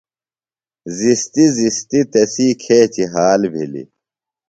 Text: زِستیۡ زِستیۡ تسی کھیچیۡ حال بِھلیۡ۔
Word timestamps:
زِستیۡ 0.97 1.49
زِستیۡ 1.57 2.05
تسی 2.11 2.47
کھیچیۡ 2.61 3.09
حال 3.13 3.41
بِھلیۡ۔ 3.51 3.89